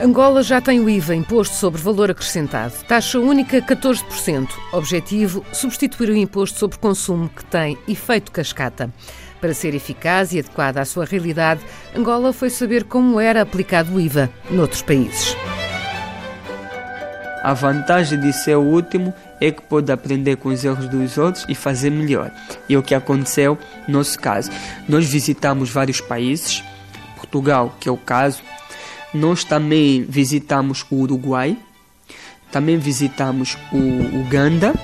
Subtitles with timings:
[0.00, 2.72] Angola já tem o IVA, Imposto sobre Valor Acrescentado.
[2.86, 4.48] Taxa única 14%.
[4.72, 8.92] Objetivo: substituir o imposto sobre consumo que tem efeito cascata.
[9.40, 11.62] Para ser eficaz e adequada à sua realidade,
[11.96, 15.36] Angola foi saber como era aplicado o IVA noutros países.
[17.42, 21.44] A vantagem de ser o último é que pode aprender com os erros dos outros
[21.48, 22.30] e fazer melhor.
[22.68, 23.58] E é o que aconteceu
[23.88, 24.50] no nosso caso.
[24.88, 26.62] Nós visitamos vários países,
[27.16, 28.42] Portugal, que é o caso,
[29.12, 31.56] nós também visitamos o Uruguai,
[32.50, 34.74] também visitamos o Uganda,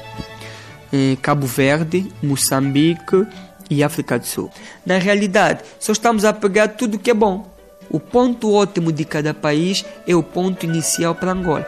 [0.93, 3.27] eh, Cabo Verde, Moçambique
[3.71, 4.51] e África do Sul.
[4.85, 7.53] Na realidade, só estamos a pegar tudo que é bom.
[7.91, 11.67] O ponto ótimo de cada país é o ponto inicial para Angola.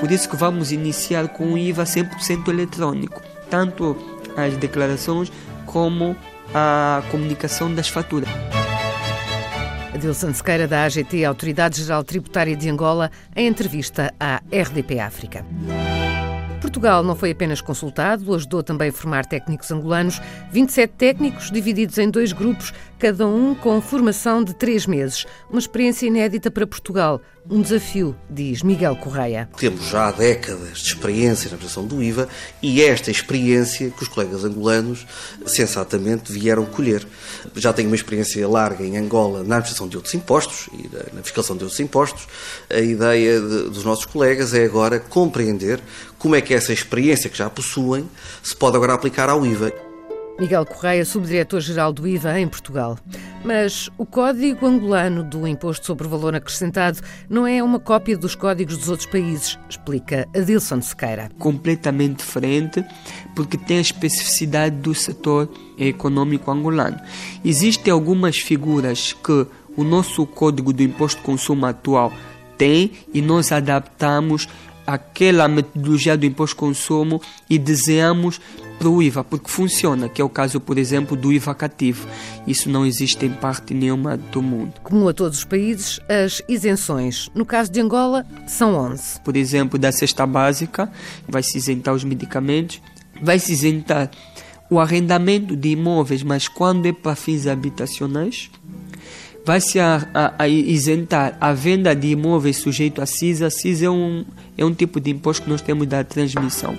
[0.00, 3.96] Por isso que vamos iniciar com o IVA 100% eletrônico, tanto
[4.36, 5.30] as declarações
[5.66, 6.16] como
[6.54, 8.28] a comunicação das faturas.
[9.94, 15.44] Adilson Sequeira, da AGT, Autoridade Geral Tributária de Angola, em entrevista à RDP África.
[16.62, 22.08] Portugal não foi apenas consultado, ajudou também a formar técnicos angolanos, 27 técnicos divididos em
[22.08, 25.26] dois grupos, cada um com formação de três meses.
[25.50, 29.48] Uma experiência inédita para Portugal, um desafio, diz Miguel Correia.
[29.56, 32.28] Temos já décadas de experiência na prestação do IVA
[32.62, 35.06] e esta experiência que os colegas angolanos
[35.44, 37.06] sensatamente vieram colher.
[37.56, 41.56] Já tenho uma experiência larga em Angola na administração de outros impostos e na fiscalização
[41.56, 42.28] de outros impostos.
[42.70, 45.80] A ideia de, dos nossos colegas é agora compreender
[46.18, 48.08] como é que essa experiência que já possuem
[48.42, 49.91] se pode agora aplicar ao IVA.
[50.42, 52.98] Miguel Correia, subdiretor-geral do IVA em Portugal.
[53.44, 56.98] Mas o código angolano do Imposto sobre o Valor Acrescentado
[57.30, 61.30] não é uma cópia dos códigos dos outros países, explica Adilson Sequeira.
[61.38, 62.84] Completamente diferente,
[63.36, 66.98] porque tem a especificidade do setor econômico angolano.
[67.44, 69.46] Existem algumas figuras que
[69.76, 72.12] o nosso código do imposto de consumo atual
[72.58, 74.48] tem e nós adaptamos
[74.86, 78.40] aquela metodologia do imposto de consumo e desenhamos
[78.82, 82.04] para o IVA, porque funciona, que é o caso, por exemplo, do IVA cativo.
[82.48, 84.72] Isso não existe em parte nenhuma do mundo.
[84.82, 89.20] Como a todos os países, as isenções, no caso de Angola, são 11.
[89.20, 90.90] Por exemplo, da cesta básica,
[91.28, 92.82] vai-se isentar os medicamentos,
[93.22, 94.10] vai-se isentar
[94.68, 98.50] o arrendamento de imóveis, mas quando é para fins habitacionais,
[99.44, 103.48] vai-se a, a, a, isentar a venda de imóveis sujeito a CISA.
[103.48, 104.24] CISA é um,
[104.58, 106.76] é um tipo de imposto que nós temos da transmissão.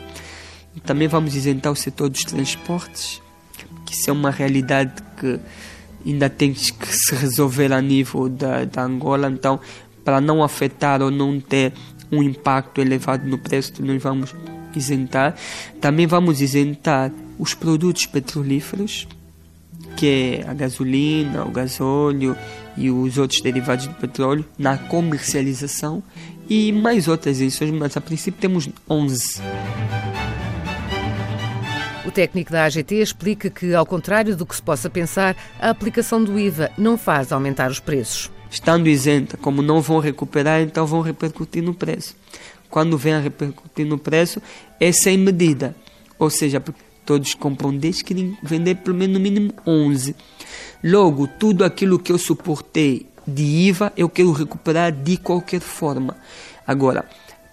[0.82, 3.22] Também vamos isentar o setor dos transportes,
[3.86, 5.40] que isso é uma realidade que
[6.06, 9.30] ainda tem que se resolver a nível da, da Angola.
[9.30, 9.60] Então,
[10.04, 11.74] para não afetar ou não ter
[12.12, 14.36] um impacto elevado no preço, nós vamos
[14.76, 15.36] isentar.
[15.80, 19.08] Também vamos isentar os produtos petrolíferos,
[19.96, 22.36] que é a gasolina, o gasóleo
[22.76, 26.04] e os outros derivados do petróleo, na comercialização
[26.50, 29.42] e mais outras isenções, mas a princípio temos 11.
[32.14, 36.40] Técnico da AGT explica que, ao contrário do que se possa pensar, a aplicação do
[36.40, 38.32] IVA não faz aumentar os preços.
[38.52, 42.16] Estando isenta, como não vão recuperar, então vão repercutir no preço.
[42.70, 44.42] Quando vem a repercutir no preço,
[44.80, 45.76] é sem medida.
[46.20, 46.64] Ou seja,
[47.04, 50.16] todos compram 10, querem vender pelo menos no mínimo 11.
[50.84, 56.16] Logo, tudo aquilo que eu suportei de IVA eu quero recuperar de qualquer forma.
[56.68, 57.06] Agora,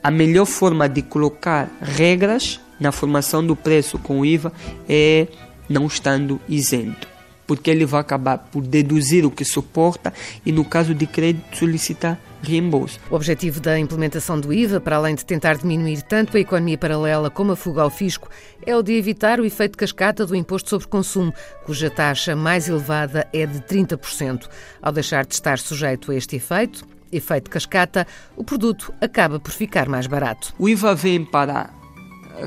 [0.03, 4.53] a melhor forma de colocar regras na formação do preço com o IVA
[4.89, 5.29] é
[5.69, 7.07] não estando isento,
[7.47, 10.13] porque ele vai acabar por deduzir o que suporta
[10.45, 12.99] e, no caso de crédito, solicitar reembolso.
[13.11, 17.31] O objetivo da implementação do IVA, para além de tentar diminuir tanto a economia paralela
[17.31, 18.29] como a fuga ao fisco,
[18.65, 21.33] é o de evitar o efeito cascata do imposto sobre consumo,
[21.65, 24.49] cuja taxa mais elevada é de 30%.
[24.81, 29.89] Ao deixar de estar sujeito a este efeito, efeito cascata, o produto acaba por ficar
[29.89, 30.55] mais barato.
[30.59, 31.80] O IVA vem para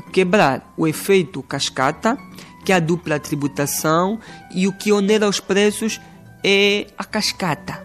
[0.02, 2.18] quebrar o efeito cascata,
[2.64, 4.18] que é a dupla tributação,
[4.54, 6.00] e o que onera os preços
[6.42, 7.84] é a cascata.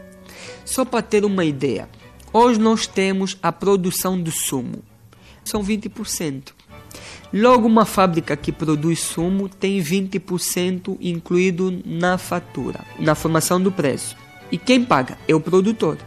[0.66, 1.90] Só para ter uma ideia,
[2.32, 4.84] hoje nós temos a produção do sumo,
[5.44, 6.54] são 20%.
[7.32, 14.16] Logo, uma fábrica que produz sumo tem 20% incluído na fatura, na formação do preço.
[14.52, 15.98] E quem paga é o produtor.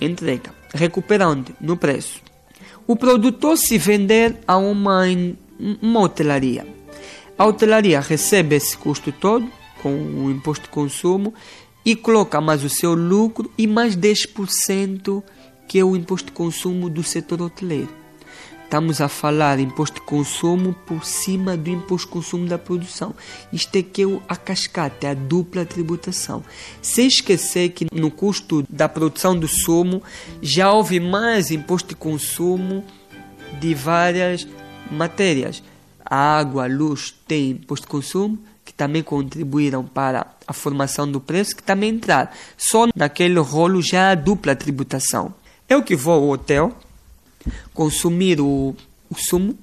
[0.00, 2.20] Entrega, recuperando no preço.
[2.86, 5.06] O produtor se vender a uma
[5.82, 6.66] uma hotelaria.
[7.38, 9.50] A hotelaria recebe esse custo todo
[9.82, 11.34] com o imposto de consumo
[11.84, 15.22] e coloca mais o seu lucro e mais 10%
[15.68, 17.92] que é o imposto de consumo do setor hoteleiro.
[18.64, 23.14] estamos a falar imposto de consumo por cima do imposto de consumo da produção.
[23.52, 26.42] Isto é que é a cascata, é a dupla tributação.
[26.82, 30.02] Sem esquecer que no custo da produção do sumo
[30.42, 32.84] já houve mais imposto de consumo
[33.60, 34.46] de várias
[34.90, 35.62] matérias.
[36.04, 41.20] A água, a luz tem imposto de consumo, que também contribuíram para a formação do
[41.20, 42.30] preço, que também entraram.
[42.56, 45.34] Só naquele rolo já há dupla tributação.
[45.68, 46.76] Eu que vou ao hotel,
[47.74, 48.74] consumir o,
[49.10, 49.56] o sumo,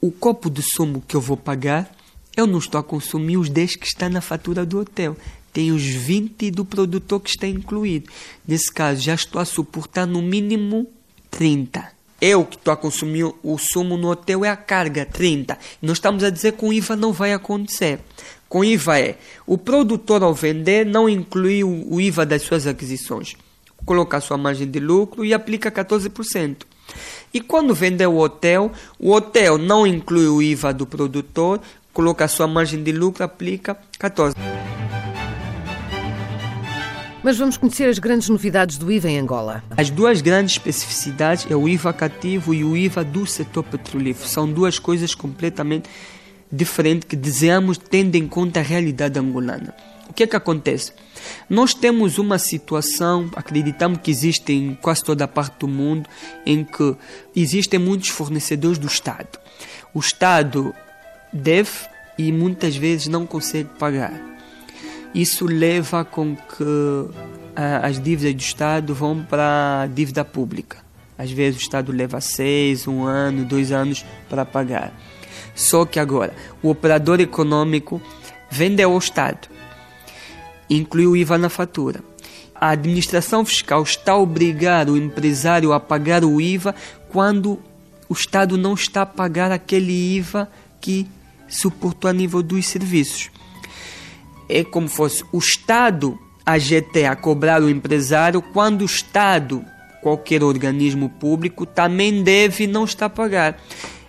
[0.00, 1.90] o copo de sumo que eu vou pagar,
[2.36, 5.16] eu não estou a consumir os 10 que está na fatura do hotel.
[5.52, 8.08] Tem os 20 do produtor que está incluído.
[8.46, 10.86] Nesse caso, já estou a suportar no mínimo
[11.30, 11.97] 30.
[12.20, 15.56] Eu que estou a consumir o sumo no hotel é a carga 30.
[15.80, 18.00] Nós estamos a dizer que com IVA não vai acontecer.
[18.48, 19.16] Com IVA é
[19.46, 23.36] o produtor ao vender não inclui o IVA das suas aquisições.
[23.84, 26.56] Coloca a sua margem de lucro e aplica 14%.
[27.32, 31.60] E quando vender o hotel, o hotel não inclui o IVA do produtor,
[31.92, 34.34] coloca a sua margem de lucro, aplica 14%.
[37.28, 39.62] Mas vamos conhecer as grandes novidades do IVA em Angola.
[39.76, 44.26] As duas grandes especificidades é o IVA cativo e o IVA do setor petrolífero.
[44.26, 45.90] São duas coisas completamente
[46.50, 49.74] diferentes que desejamos tendo em conta a realidade angolana.
[50.08, 50.94] O que é que acontece?
[51.50, 56.08] Nós temos uma situação, acreditamos que existe em quase toda a parte do mundo,
[56.46, 56.96] em que
[57.36, 59.38] existem muitos fornecedores do Estado.
[59.92, 60.74] O Estado
[61.30, 61.72] deve
[62.16, 64.37] e muitas vezes não consegue pagar.
[65.14, 67.10] Isso leva com que
[67.82, 70.78] as dívidas do Estado vão para a dívida pública.
[71.16, 74.92] Às vezes o Estado leva seis, um ano, dois anos para pagar.
[75.54, 76.32] Só que agora
[76.62, 78.00] o operador econômico
[78.50, 79.48] vende ao Estado
[80.68, 82.02] inclui o IVA na fatura.
[82.54, 86.74] A administração fiscal está a obrigar o empresário a pagar o IVA
[87.08, 87.58] quando
[88.08, 90.50] o Estado não está a pagar aquele IVA
[90.80, 91.06] que
[91.46, 93.30] suportou a nível dos serviços.
[94.48, 99.64] É como fosse o Estado, a GT, a cobrar o empresário quando o Estado,
[100.02, 103.60] qualquer organismo público, também deve e não está a pagar.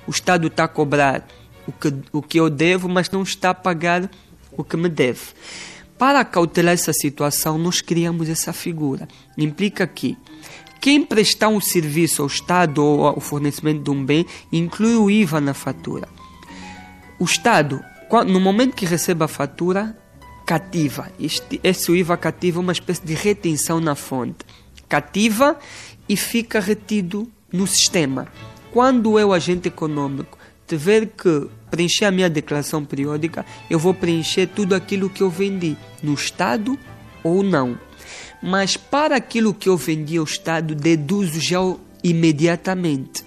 [0.08, 1.28] O Estado está a cobrar
[1.68, 4.10] o que, o que eu devo, mas não está a pagar
[4.52, 5.20] o que me deve.
[5.98, 9.08] Para cautelar essa situação, nós criamos essa figura.
[9.38, 10.18] Implica que
[10.80, 15.42] quem prestar um serviço ao Estado ou o fornecimento de um bem inclui o IVA
[15.42, 16.08] na fatura.
[17.20, 17.84] O Estado,
[18.26, 19.98] no momento que recebe a fatura,
[20.50, 21.12] cativa.
[21.20, 24.44] Este, esse IVA cativa uma espécie de retenção na fonte.
[24.88, 25.56] Cativa
[26.08, 28.28] e fica retido no sistema.
[28.74, 34.74] Quando eu, agente econômico, tiver que preencher a minha declaração periódica, eu vou preencher tudo
[34.74, 36.80] aquilo que eu vendi no Estado
[37.24, 37.78] ou não.
[38.42, 41.60] Mas para aquilo que eu vendi ao Estado, deduzo já
[42.04, 43.24] imediatamente.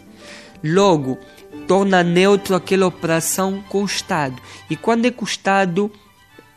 [0.65, 1.21] Logo,
[1.69, 4.43] torna neutro aquela operação com o Estado.
[4.69, 5.89] E quando é que o Estado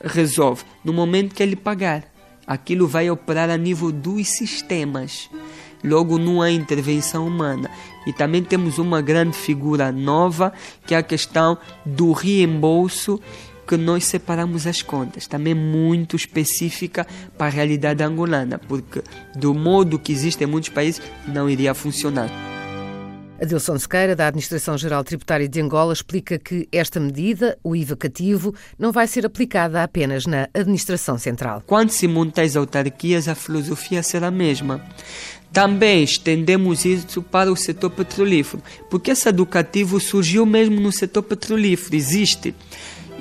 [0.05, 0.63] resolve?
[0.83, 2.03] No momento que ele pagar.
[2.47, 5.29] Aquilo vai operar a nível dos sistemas.
[5.83, 7.69] Logo, não há intervenção humana.
[8.05, 10.53] E também temos uma grande figura nova,
[10.85, 13.19] que é a questão do reembolso
[13.67, 17.05] que nós separamos as contas, também muito específica
[17.35, 19.01] para a realidade angolana, porque
[19.35, 22.54] do modo que existe em muitos países não iria funcionar.
[23.41, 28.55] Adilson Sequeira, da Administração Geral Tributária de Angola, explica que esta medida, o IVA cativo,
[28.79, 31.61] não vai ser aplicada apenas na Administração Central.
[31.67, 34.81] Quando se monta as autarquias, a filosofia será a mesma.
[35.51, 41.95] Também estendemos isso para o setor petrolífero, porque esse educativo surgiu mesmo no setor petrolífero,
[41.95, 42.55] existe.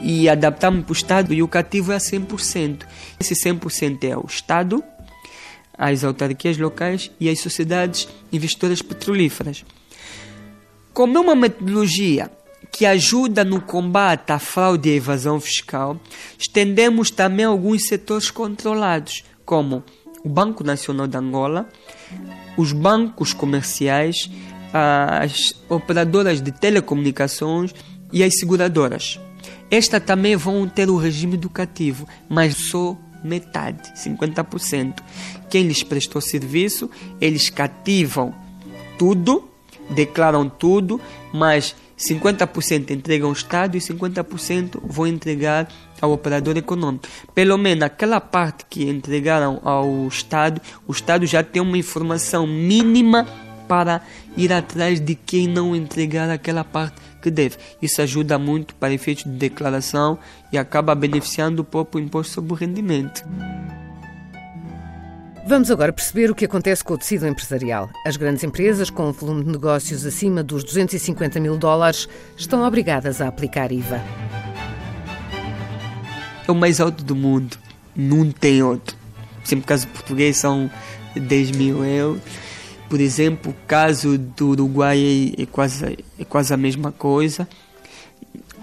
[0.00, 2.84] E adaptamos para o Estado e o cativo é a 100%.
[3.18, 4.82] Esse 100% é o Estado,
[5.76, 9.64] as autarquias locais e as sociedades investidoras petrolíferas.
[10.94, 12.30] Como é uma metodologia
[12.70, 16.00] que ajuda no combate à fraude e à evasão fiscal,
[16.38, 19.82] estendemos também alguns setores controlados, como
[20.24, 21.68] o Banco Nacional de Angola,
[22.56, 24.30] os bancos comerciais,
[24.72, 27.74] as operadoras de telecomunicações
[28.12, 29.18] e as seguradoras.
[29.68, 35.02] Estas também vão ter o regime educativo, mas só metade, 50%.
[35.50, 36.88] Quem lhes prestou serviço,
[37.20, 38.32] eles cativam
[38.96, 39.53] tudo,
[39.90, 41.00] declaram tudo,
[41.32, 45.68] mas 50% entregam ao Estado e 50% vão entregar
[46.00, 47.06] ao operador econômico.
[47.34, 53.26] Pelo menos aquela parte que entregaram ao Estado, o Estado já tem uma informação mínima
[53.68, 54.02] para
[54.36, 57.56] ir atrás de quem não entregar aquela parte que deve.
[57.80, 60.18] Isso ajuda muito para efeitos de declaração
[60.52, 63.24] e acaba beneficiando o próprio imposto sobre o rendimento.
[65.46, 67.90] Vamos agora perceber o que acontece com o tecido empresarial.
[68.06, 73.20] As grandes empresas, com um volume de negócios acima dos 250 mil dólares, estão obrigadas
[73.20, 74.02] a aplicar IVA.
[76.48, 77.58] É o mais alto do mundo.
[77.94, 78.96] Não tem outro.
[79.44, 80.70] Exemplo, caso português são
[81.14, 82.22] 10 mil euros.
[82.88, 87.46] Por exemplo, o caso do Uruguai é quase, é quase a mesma coisa.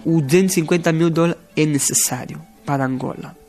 [0.04, 3.40] O 250 mil dólares é necessário para Angola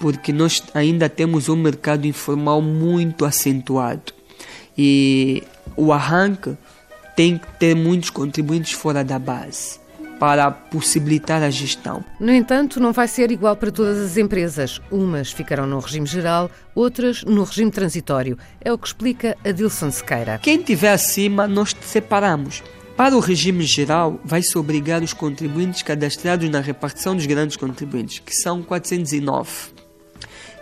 [0.00, 4.12] porque nós ainda temos um mercado informal muito acentuado
[4.76, 5.44] e
[5.76, 6.56] o arranque
[7.14, 9.78] tem que ter muitos contribuintes fora da base
[10.18, 12.04] para possibilitar a gestão.
[12.18, 14.80] No entanto, não vai ser igual para todas as empresas.
[14.90, 18.38] Umas ficarão no regime geral, outras no regime transitório.
[18.60, 20.38] É o que explica Adilson Sequeira.
[20.38, 22.62] Quem estiver acima, nós separamos.
[22.98, 28.34] Para o regime geral, vai-se obrigar os contribuintes cadastrados na repartição dos grandes contribuintes, que
[28.34, 29.79] são 409.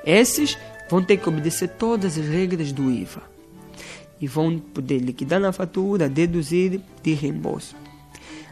[0.08, 0.56] Esses
[0.88, 3.22] vão ter que obedecer todas as regras do IVA
[4.18, 7.76] e vão poder liquidar na fatura, deduzir de reembolso.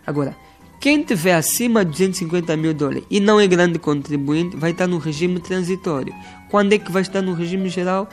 [0.06, 0.36] Agora,
[0.78, 4.98] quem tiver acima de 250 mil dólares e não é grande contribuinte, vai estar no
[4.98, 6.14] regime transitório.
[6.50, 8.06] Quando é que vai estar no regime geral?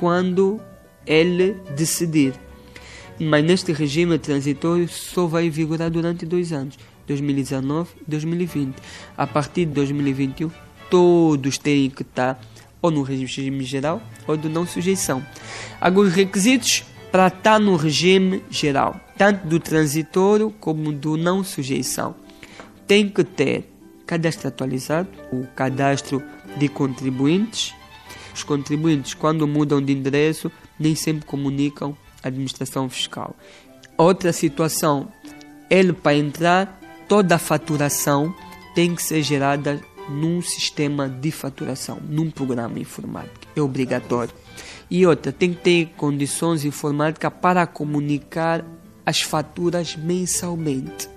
[0.00, 0.58] Quando
[1.06, 2.32] ele decidir.
[3.20, 8.74] Mas neste regime transitório só vai vigorar durante dois anos, 2019 e 2020.
[9.18, 10.50] A partir de 2021,
[10.90, 12.40] todos têm que estar
[12.80, 15.24] ou no regime geral ou de não sujeição.
[15.94, 22.14] Os requisitos para estar no regime geral, tanto do transitório como do não sujeição,
[22.86, 23.72] tem que ter
[24.06, 26.22] cadastro atualizado, o cadastro
[26.56, 27.74] de contribuintes.
[28.34, 33.34] Os contribuintes, quando mudam de endereço, nem sempre comunicam à administração fiscal.
[33.96, 35.08] Outra situação,
[35.70, 38.34] ele para entrar, toda a faturação
[38.74, 43.46] tem que ser gerada num sistema de faturação, num programa informático.
[43.54, 44.32] É obrigatório.
[44.90, 48.64] E outra, tem que ter condições informáticas para comunicar
[49.04, 51.08] as faturas mensalmente.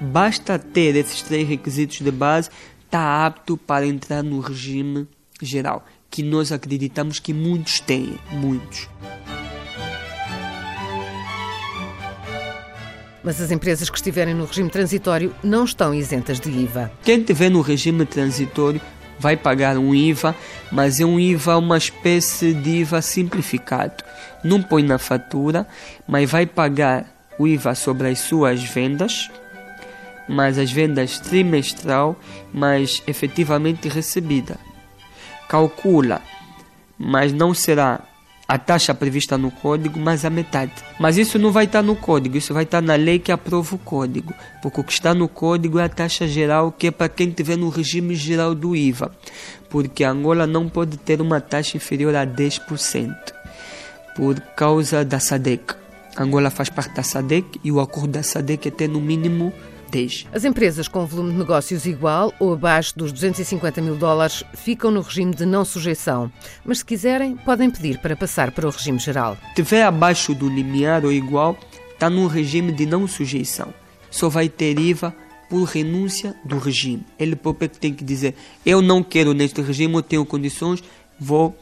[0.00, 2.48] Basta ter esses três requisitos de base,
[2.86, 5.06] está apto para entrar no regime
[5.42, 8.88] geral, que nós acreditamos que muitos têm, muitos.
[13.22, 16.90] Mas as empresas que estiverem no regime transitório não estão isentas de IVA.
[17.02, 18.80] Quem estiver no regime transitório
[19.18, 20.34] vai pagar um IVA,
[20.72, 24.02] mas é um IVA, uma espécie de IVA simplificado.
[24.42, 25.66] Não põe na fatura,
[26.08, 27.04] mas vai pagar
[27.38, 29.30] o IVA sobre as suas vendas,
[30.26, 32.18] mas as vendas trimestral,
[32.52, 34.56] mas efetivamente recebida.
[35.48, 36.22] Calcula,
[36.98, 38.00] mas não será
[38.50, 40.72] a taxa prevista no código, mas a metade.
[40.98, 43.78] Mas isso não vai estar no código, isso vai estar na lei que aprova o
[43.78, 44.34] código.
[44.60, 47.56] Porque o que está no código é a taxa geral, que é para quem estiver
[47.56, 49.12] no regime geral do IVA.
[49.68, 53.14] Porque Angola não pode ter uma taxa inferior a 10%,
[54.16, 55.76] por causa da SADEC.
[56.18, 59.52] Angola faz parte da SADEC e o acordo da SADEC é ter no mínimo
[59.90, 60.28] 10.
[60.32, 65.00] As empresas com volume de negócios igual ou abaixo dos 250 mil dólares ficam no
[65.00, 66.30] regime de não sujeição,
[66.64, 69.36] mas se quiserem, podem pedir para passar para o regime geral.
[69.36, 71.58] Se estiver abaixo do limiar ou igual,
[71.92, 73.74] está no regime de não sujeição.
[74.10, 75.14] Só vai ter IVA
[75.48, 77.04] por renúncia do regime.
[77.18, 80.82] Ele próprio tem que dizer: eu não quero neste regime, eu tenho condições,
[81.18, 81.56] vou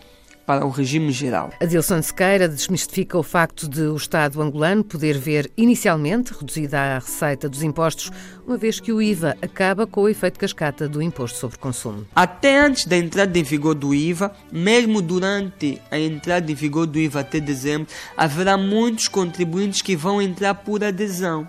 [0.48, 1.52] para o regime geral.
[1.60, 7.50] Adilson Sequeira desmistifica o facto de o Estado angolano poder ver inicialmente reduzida a receita
[7.50, 8.10] dos impostos,
[8.46, 12.06] uma vez que o IVA acaba com o efeito cascata do imposto sobre consumo.
[12.14, 16.98] Até antes da entrada em vigor do IVA, mesmo durante a entrada em vigor do
[16.98, 21.46] IVA até dezembro, haverá muitos contribuintes que vão entrar por adesão.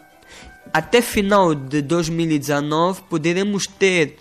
[0.74, 4.18] Até final de 2019, poderemos ter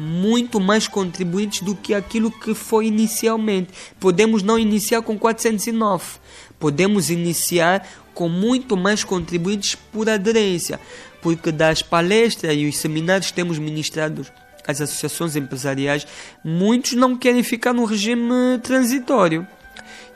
[0.00, 3.70] muito mais contribuintes do que aquilo que foi inicialmente.
[3.98, 6.20] Podemos não iniciar com 409,
[6.56, 10.78] podemos iniciar com muito mais contribuintes por aderência,
[11.20, 14.30] porque das palestras e os seminários que temos ministrados
[14.64, 16.06] às associações empresariais,
[16.44, 19.44] muitos não querem ficar no regime transitório.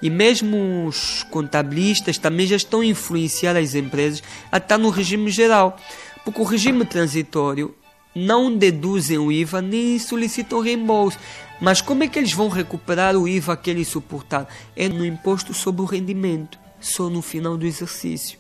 [0.00, 5.30] E mesmo os contabilistas também já estão a influenciar as empresas a estar no regime
[5.30, 5.76] geral.
[6.24, 7.74] Porque o regime transitório
[8.14, 11.18] não deduzem o IVA nem solicitam reembolso.
[11.60, 14.46] Mas como é que eles vão recuperar o IVA que eles suportaram?
[14.76, 18.38] É no imposto sobre o rendimento, só no final do exercício.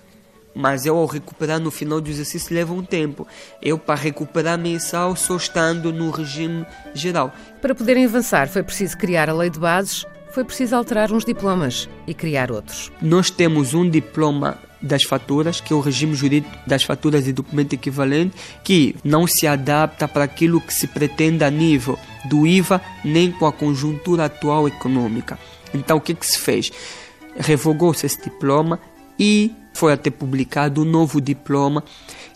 [0.54, 3.26] Mas eu ao recuperar no final do exercício leva um tempo.
[3.62, 7.32] Eu para recuperar mensal só estando no regime geral.
[7.60, 11.88] Para poderem avançar foi preciso criar a lei de bases, foi preciso alterar uns diplomas
[12.06, 12.90] e criar outros.
[13.00, 17.72] Nós temos um diploma das faturas, que é o regime jurídico das faturas e documento
[17.74, 18.34] equivalente,
[18.64, 23.46] que não se adapta para aquilo que se pretende a nível do IVA, nem com
[23.46, 25.38] a conjuntura atual econômica.
[25.72, 26.70] Então, o que, que se fez?
[27.36, 28.80] Revogou-se esse diploma
[29.18, 31.82] e foi até publicado um novo diploma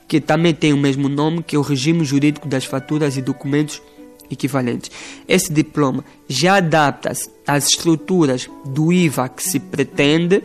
[0.08, 3.82] que também tem o mesmo nome, que é o Regime Jurídico das Faturas e Documentos
[4.30, 4.90] Equivalentes.
[5.28, 10.42] Esse diploma já adapta-se às estruturas do IVA que se pretende,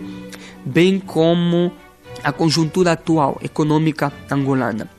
[0.65, 1.71] bem como
[2.23, 4.89] a conjuntura atual econômica angolana.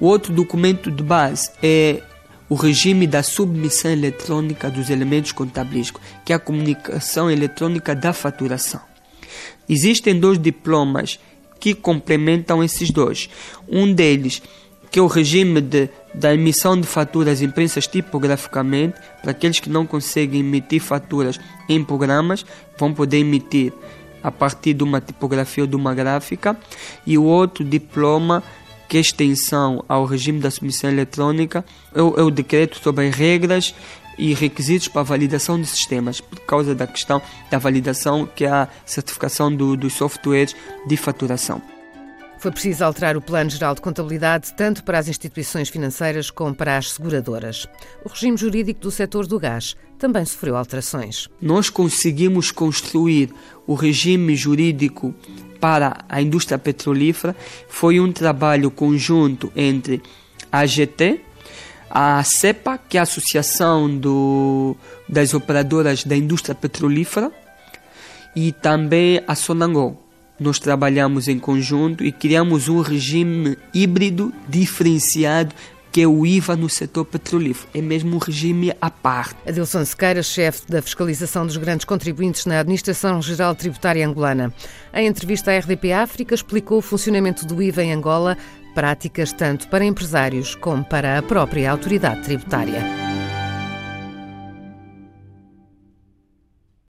[0.00, 2.02] O outro documento de base é
[2.48, 8.80] o regime da submissão eletrônica dos elementos contabilísticos, que é a comunicação eletrônica da faturação.
[9.68, 11.18] Existem dois diplomas
[11.58, 13.30] que complementam esses dois.
[13.66, 14.42] Um deles,
[14.90, 19.86] que é o regime de, da emissão de faturas imprensas tipograficamente, para aqueles que não
[19.86, 22.44] conseguem emitir faturas em programas,
[22.78, 23.72] vão poder emitir
[24.24, 26.56] a partir de uma tipografia ou de uma gráfica,
[27.06, 28.42] e o outro diploma
[28.88, 31.64] que é extensão ao regime da submissão eletrônica
[31.94, 33.74] é o, é o decreto sobre as regras
[34.16, 38.48] e requisitos para a validação de sistemas, por causa da questão da validação, que é
[38.48, 40.54] a certificação do, dos softwares
[40.86, 41.60] de faturação.
[42.38, 46.76] Foi preciso alterar o Plano Geral de Contabilidade tanto para as instituições financeiras como para
[46.76, 47.66] as seguradoras.
[48.04, 51.28] O regime jurídico do setor do gás também sofreu alterações.
[51.40, 53.30] Nós conseguimos construir
[53.66, 55.14] o regime jurídico
[55.60, 57.34] para a indústria petrolífera.
[57.68, 60.02] Foi um trabalho conjunto entre
[60.52, 61.20] a AGT,
[61.90, 64.76] a CEPA, que é a Associação do,
[65.08, 67.32] das Operadoras da Indústria Petrolífera,
[68.34, 70.00] e também a Sonangol.
[70.38, 75.54] Nós trabalhamos em conjunto e criamos um regime híbrido diferenciado
[75.94, 77.68] que é o IVA no setor petrolífero.
[77.72, 79.36] É mesmo um regime à parte.
[79.46, 84.52] Adilson Sequeira, chefe da fiscalização dos grandes contribuintes na Administração Geral Tributária Angolana.
[84.92, 88.36] Em entrevista à RDP África, explicou o funcionamento do IVA em Angola
[88.74, 92.82] práticas tanto para empresários como para a própria autoridade tributária.